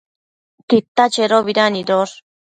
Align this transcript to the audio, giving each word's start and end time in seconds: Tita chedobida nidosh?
Tita 0.69 1.03
chedobida 1.13 1.65
nidosh? 1.71 2.15